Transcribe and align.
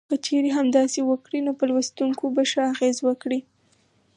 که 0.09 0.15
چېرې 0.25 0.49
همداسې 0.57 0.99
وکړي 1.03 1.39
نو 1.45 1.51
په 1.59 1.63
لوستونکو 1.69 2.23
به 2.35 2.43
ښه 2.51 2.61
اغیز 2.73 2.97
وکړي. 3.07 3.39